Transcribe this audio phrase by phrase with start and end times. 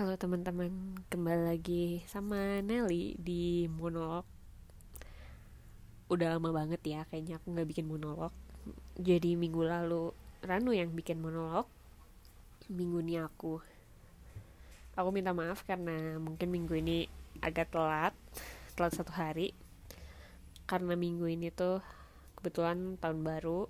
[0.00, 4.24] Halo teman-teman, kembali lagi sama Nelly di monolog.
[6.08, 8.32] Udah lama banget ya, kayaknya aku nggak bikin monolog.
[8.96, 10.08] Jadi minggu lalu
[10.40, 11.68] Ranu yang bikin monolog,
[12.72, 13.60] minggu ini aku.
[14.96, 17.04] Aku minta maaf karena mungkin minggu ini
[17.44, 18.16] agak telat,
[18.80, 19.52] telat satu hari.
[20.64, 21.84] Karena minggu ini tuh
[22.40, 23.68] kebetulan tahun baru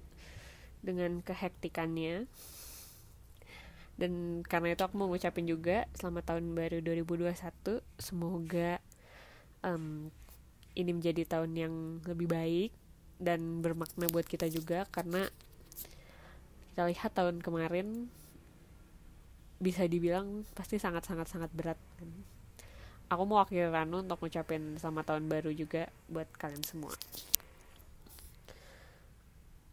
[0.79, 2.31] dengan kehektikannya
[4.01, 8.81] dan karena itu aku mau ngucapin juga selamat tahun baru 2021 semoga
[9.61, 10.09] um,
[10.73, 11.75] ini menjadi tahun yang
[12.09, 12.73] lebih baik
[13.21, 14.89] dan bermakna buat kita juga.
[14.89, 15.29] Karena
[16.73, 18.09] kita lihat tahun kemarin
[19.61, 21.77] bisa dibilang pasti sangat sangat sangat berat.
[23.11, 26.95] Aku mau akhir Ranu untuk ngucapin selamat tahun baru juga buat kalian semua.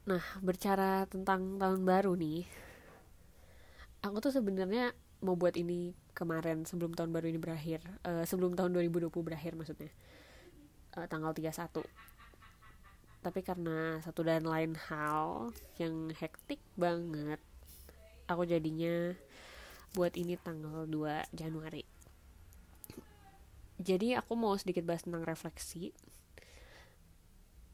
[0.10, 2.67] Nah bercara tentang tahun baru nih
[4.08, 8.74] aku tuh sebenarnya mau buat ini kemarin sebelum tahun baru ini berakhir uh, sebelum tahun
[8.74, 9.92] 2020 berakhir maksudnya.
[10.96, 11.84] Uh, tanggal 31
[13.18, 17.42] tapi karena satu dan lain hal yang hektik banget
[18.30, 19.12] aku jadinya
[19.96, 21.84] buat ini tanggal 2 Januari.
[23.84, 25.92] Jadi aku mau sedikit bahas tentang refleksi.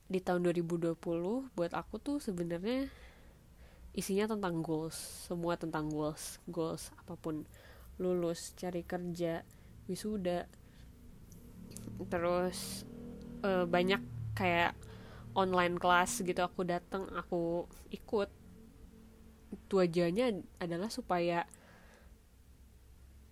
[0.09, 0.93] Di tahun 2020
[1.53, 2.89] buat aku tuh sebenarnya
[3.93, 4.97] isinya tentang goals
[5.29, 7.45] semua tentang goals goals apa pun.
[8.01, 9.45] Lulus cari kerja
[9.85, 10.49] wisuda.
[12.09, 12.83] Terus
[13.45, 14.01] uh, banyak
[14.33, 14.73] kayak
[15.37, 18.29] online kelas gitu aku datang aku ikut.
[19.69, 21.45] Tujuannya adalah supaya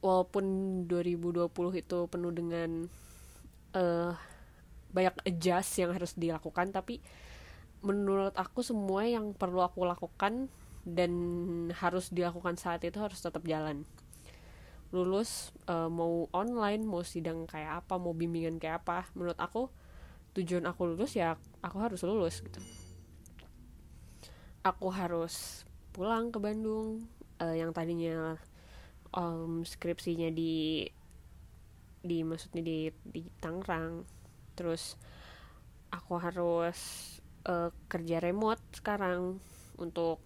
[0.02, 0.46] walaupun
[0.90, 2.70] 2020 itu penuh dengan
[3.78, 4.14] uh,
[4.92, 7.00] banyak adjust yang harus dilakukan tapi
[7.82, 10.52] menurut aku semua yang perlu aku lakukan
[10.88, 11.12] dan
[11.78, 13.86] harus dilakukan saat itu harus tetap jalan.
[14.92, 19.08] Lulus uh, mau online mau sidang kayak apa mau bimbingan kayak apa.
[19.16, 19.72] Menurut aku
[20.36, 22.60] tujuan aku lulus ya aku harus lulus gitu.
[24.62, 27.08] Aku harus pulang ke Bandung
[27.40, 28.38] uh, yang tadinya
[29.16, 30.88] um, skripsinya di
[32.02, 34.04] di maksudnya di di Tangerang.
[34.58, 35.00] Terus
[35.92, 36.80] aku harus
[37.48, 39.40] uh, kerja remote sekarang
[39.80, 40.20] untuk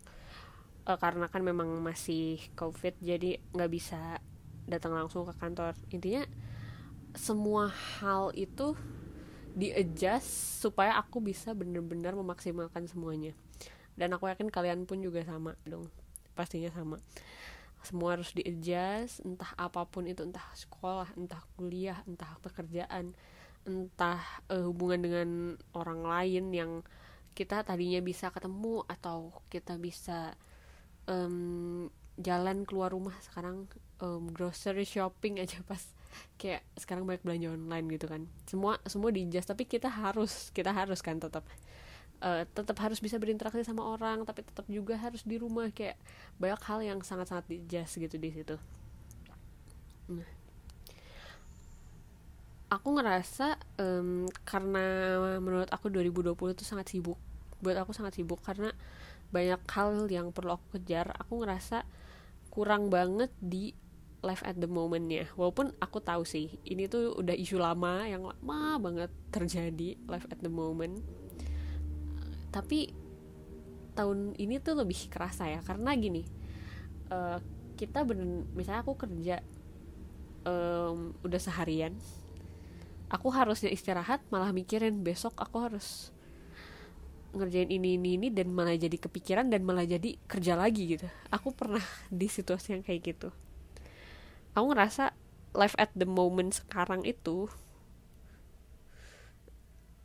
[0.85, 4.21] uh, karena kan memang masih covid jadi nggak bisa
[4.65, 5.77] datang langsung ke kantor.
[5.93, 6.25] Intinya
[7.15, 7.69] semua
[8.01, 8.73] hal itu
[9.55, 13.31] di adjust supaya aku bisa benar-benar memaksimalkan semuanya.
[13.95, 15.87] Dan aku yakin kalian pun juga sama dong.
[16.35, 16.99] Pastinya sama.
[17.85, 23.13] Semua harus di adjust entah apa pun itu entah sekolah entah kuliah entah pekerjaan
[23.65, 25.29] entah uh, hubungan dengan
[25.73, 26.71] orang lain yang
[27.33, 30.37] kita tadinya bisa ketemu atau kita bisa
[31.07, 33.67] um, jalan keluar rumah sekarang
[33.99, 35.81] um, grocery shopping aja pas.
[36.39, 38.21] Kayak sekarang banyak belanja online gitu kan.
[38.47, 41.43] Semua semua di just tapi kita harus kita harus kan tetap
[42.23, 45.67] uh, tetap harus bisa berinteraksi sama orang tapi tetap juga harus di rumah.
[45.75, 45.99] Kayak
[46.39, 48.55] banyak hal yang sangat sangat di just gitu di situ.
[50.11, 50.29] Nah.
[52.65, 57.19] Aku ngerasa um, karena menurut aku 2020 itu sangat sibuk.
[57.61, 58.73] Buat aku sangat sibuk karena
[59.29, 61.13] banyak hal yang perlu aku kejar.
[61.21, 61.85] Aku ngerasa
[62.49, 63.73] kurang banget di
[64.25, 65.29] life at the momentnya.
[65.37, 70.41] Walaupun aku tahu sih ini tuh udah isu lama yang lama banget terjadi life at
[70.41, 71.01] the moment.
[72.49, 73.05] Tapi
[73.95, 76.27] tahun ini tuh lebih kerasa ya karena gini
[77.09, 77.39] uh,
[77.79, 79.39] kita bener misalnya aku kerja
[80.43, 81.95] um, udah seharian
[83.07, 86.11] aku harusnya istirahat malah mikirin besok aku harus
[87.35, 91.07] ngerjain ini ini ini dan malah jadi kepikiran dan malah jadi kerja lagi gitu.
[91.29, 93.29] Aku pernah di situasi yang kayak gitu.
[94.55, 95.11] Aku ngerasa
[95.55, 97.51] life at the moment sekarang itu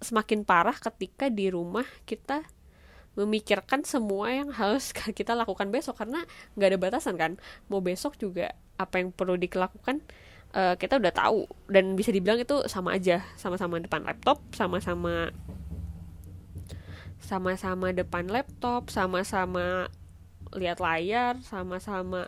[0.01, 2.43] semakin parah ketika di rumah kita
[3.19, 6.03] memikirkan semua yang harus kita lakukan besok.
[6.03, 6.27] Karena
[6.59, 7.39] nggak ada batasan kan.
[7.71, 10.03] Mau besok juga apa yang perlu dilakukan
[10.57, 11.47] uh, kita udah tahu.
[11.71, 13.23] Dan bisa dibilang itu sama aja.
[13.39, 15.31] Sama-sama depan laptop sama-sama
[17.21, 19.93] sama-sama depan laptop sama-sama
[20.57, 22.27] lihat layar sama-sama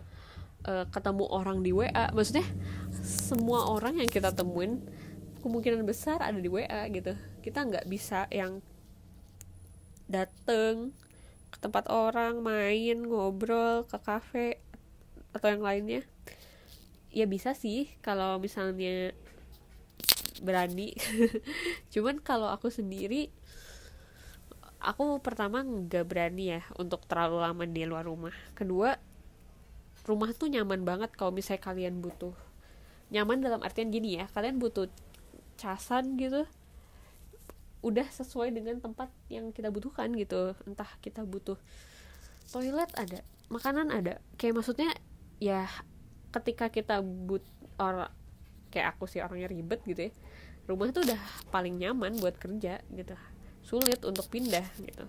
[0.69, 2.47] uh, ketemu orang di WA maksudnya
[3.03, 4.79] semua orang yang kita temuin
[5.43, 7.19] kemungkinan besar ada di WA gitu.
[7.43, 8.62] Kita nggak bisa yang
[10.06, 10.94] dateng
[11.50, 14.49] ke tempat orang main ngobrol ke kafe
[15.35, 16.06] atau yang lainnya.
[17.12, 19.12] Ya bisa sih kalau misalnya
[20.41, 20.94] berani.
[21.93, 23.35] Cuman kalau aku sendiri
[24.82, 28.34] aku pertama nggak berani ya untuk terlalu lama di luar rumah.
[28.58, 28.99] Kedua
[30.02, 32.34] rumah tuh nyaman banget kalau misalnya kalian butuh.
[33.14, 34.90] Nyaman dalam artian gini ya kalian butuh
[35.56, 36.49] casan gitu
[37.82, 40.58] udah sesuai dengan tempat yang kita butuhkan gitu.
[40.67, 41.56] Entah kita butuh
[42.50, 44.19] toilet ada makanan ada.
[44.34, 44.90] Kayak maksudnya
[45.38, 45.70] ya
[46.32, 47.44] ketika kita but
[47.79, 48.08] or
[48.73, 50.12] kayak aku sih orangnya ribet gitu ya
[50.64, 51.20] rumah tuh udah
[51.52, 53.14] paling nyaman buat kerja gitu
[53.72, 55.08] sulit untuk pindah gitu.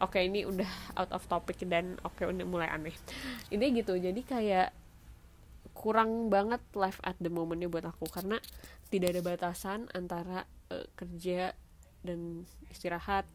[0.00, 2.96] Oke ini udah out of topic dan oke udah mulai aneh.
[3.52, 4.72] Ini gitu jadi kayak
[5.76, 8.40] kurang banget life at the momentnya buat aku karena
[8.88, 11.52] tidak ada batasan antara uh, kerja
[12.00, 13.28] dan istirahat.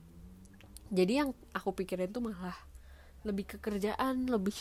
[0.89, 2.57] Jadi yang aku pikirin tuh malah
[3.21, 4.57] lebih ke kerjaan lebih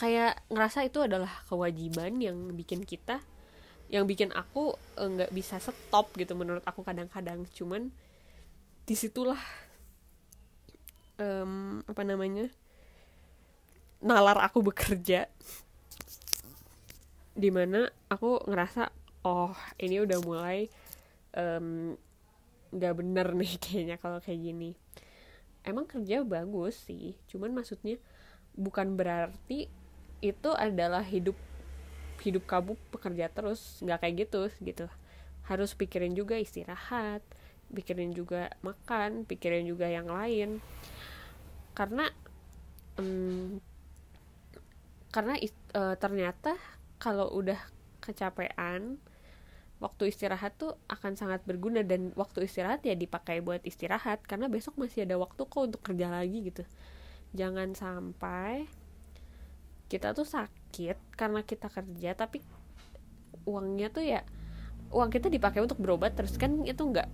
[0.00, 3.20] kayak ngerasa itu adalah kewajiban yang bikin kita
[3.92, 7.44] yang bikin aku eh, nggak bisa stop gitu menurut aku kadang-kadang.
[7.52, 7.92] Cuman
[8.82, 9.38] di situlah
[11.22, 12.50] um, apa namanya
[14.02, 15.30] nalar aku bekerja.
[17.32, 18.92] Di mana aku ngerasa
[19.24, 20.68] oh ini udah mulai
[21.38, 21.94] um,
[22.72, 24.70] bener nih kayaknya kalau kayak gini.
[25.62, 27.96] Emang kerja bagus sih cuman maksudnya
[28.58, 29.70] bukan berarti
[30.22, 31.38] itu adalah hidup
[32.22, 34.86] hidup kamu bekerja terus nggak kayak gitu gitu.
[35.46, 37.22] Harus pikirin juga istirahat
[37.72, 40.60] pikirin juga makan pikirin juga yang lain.
[41.72, 42.08] Karena
[43.00, 43.58] um,
[45.12, 45.36] karena
[45.76, 46.56] uh, ternyata
[46.96, 47.58] kalau udah
[48.00, 48.96] kecapean
[49.82, 54.78] waktu istirahat tuh akan sangat berguna dan waktu istirahat ya dipakai buat istirahat karena besok
[54.78, 56.62] masih ada waktu kok untuk kerja lagi gitu.
[57.34, 58.70] Jangan sampai
[59.90, 62.40] kita tuh sakit karena kita kerja tapi
[63.44, 64.24] uangnya tuh ya
[64.92, 67.08] uang kita dipakai untuk berobat terus kan itu nggak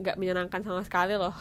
[0.00, 1.34] nggak menyenangkan sama sekali loh.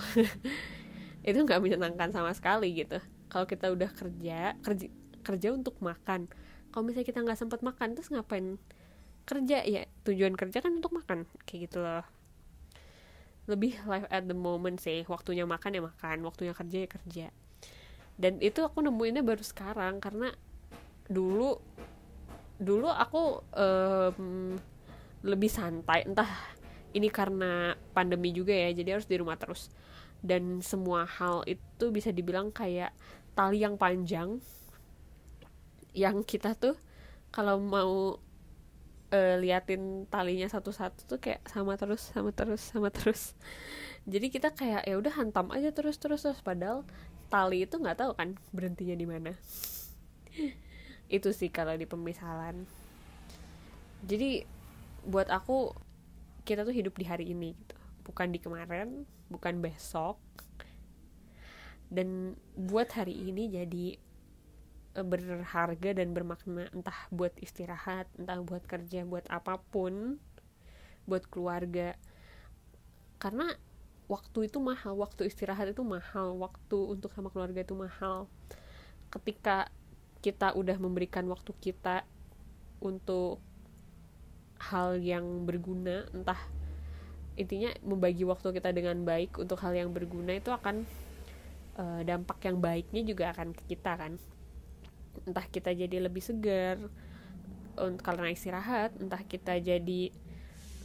[1.27, 2.99] Itu nggak menyenangkan sama sekali gitu.
[3.31, 4.87] Kalau kita udah kerja kerja
[5.23, 6.29] kerja untuk makan.
[6.69, 8.59] Kalau misalnya kita nggak sempat makan terus ngapain?
[9.23, 12.05] Kerja ya tujuan kerja kan untuk makan kayak gitu loh.
[13.47, 17.25] Lebih life at the moment sih waktunya makan ya makan waktunya kerja ya kerja.
[18.13, 20.29] Dan itu aku nemuinnya baru sekarang karena
[21.09, 21.57] dulu
[22.61, 24.55] dulu aku um,
[25.23, 26.29] lebih santai entah
[26.93, 29.73] ini karena pandemi juga ya jadi harus di rumah terus.
[30.23, 32.95] Dan semua hal itu bisa dibilang kayak
[33.35, 34.39] tali yang panjang
[35.93, 36.73] yang kita tuh
[37.29, 38.17] kalau mau
[39.13, 43.35] uh, liatin talinya satu-satu tuh kayak sama terus sama terus sama terus.
[44.07, 46.39] Jadi kita kayak ya udah hantam aja terus terus terus.
[46.39, 46.87] Padahal
[47.27, 49.31] tali itu nggak tahu kan berhentinya di mana.
[51.11, 52.65] Itu sih kalau di pemisalan
[54.03, 54.43] jadi
[55.07, 55.75] buat aku
[56.43, 57.75] kita tuh hidup di hari ini gitu.
[58.03, 60.19] Bukan di kemarin bukan besok.
[61.87, 63.85] Dan buat hari ini jadi
[64.97, 70.19] e, berharga dan bermakna entah buat istirahat entah buat kerja buat apa pun
[71.07, 71.95] buat keluarga.
[73.19, 73.47] Karena
[74.11, 78.27] waktu itu mahal waktu istirahat itu mahal waktu untuk sama keluarga itu mahal.
[79.07, 79.71] Ketika
[80.23, 82.07] kita udah memberikan waktu kita
[82.79, 83.43] untuk
[84.71, 86.39] hal yang berguna entah
[87.33, 90.85] intinya membagi waktu kita dengan baik untuk hal yang berguna itu akan
[91.81, 94.13] uh, dampak yang baiknya juga akan ke kita kan.
[95.25, 96.77] Entah kita jadi lebih segar
[97.73, 100.13] karena istirahat entah kita jadi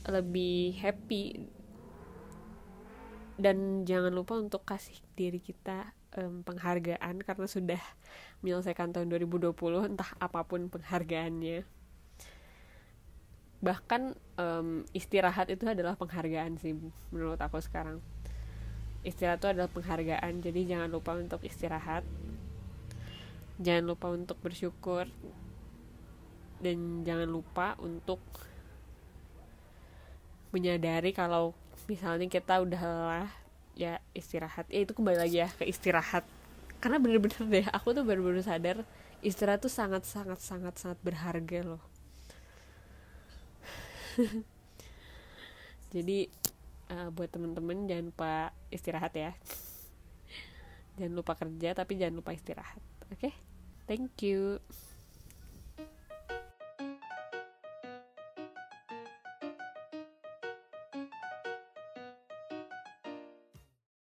[0.09, 1.45] lebih happy.
[3.39, 7.83] Dan jangan lupa untuk kasih diri kita um, penghargaan karena sudah
[8.43, 9.55] menyelesaikan tahun 2020
[9.95, 11.78] entah apa pun penghargaannya
[13.59, 16.75] bahkan um, istirahat itu adalah penghargaan sih
[17.11, 17.99] menurut aku sekarang.
[19.03, 22.07] Istirahat itu adalah penghargaan jadi jangan lupa untuk istirahat.
[23.59, 25.11] Jangan lupa untuk bersyukur.
[26.59, 28.19] Dan jangan lupa untuk
[30.51, 31.55] menyadari kalau
[31.87, 33.31] misalnya kita udah lelah
[33.75, 34.67] ya istirahat.
[34.71, 36.23] Ya itu kembali lagi ya ke istirahat.
[36.79, 38.87] Karena bener-bener deh aku tuh baru-baru sadar
[39.19, 41.98] istirahat tuh sangat sangat sangat sangat berharga loh
[45.95, 46.19] jadi
[46.93, 48.33] uh, buat temen-temen jangan lupa
[48.69, 49.33] istirahat ya.
[50.99, 52.83] Jangan lupa kerja tapi jangan lupa istirahat.
[53.09, 53.31] Oke?
[53.31, 53.35] Okay?
[53.89, 54.61] thank you